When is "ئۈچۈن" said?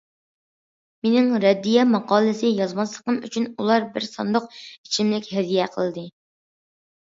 3.29-3.47